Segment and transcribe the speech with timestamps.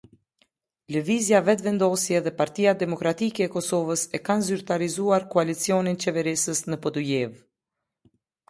[0.93, 7.39] Lëvizja Vetëvendosje dhe Partia Demokratike e Kosovës e kanë zyrtarizuar koalicionin qeverisës në Podujevë.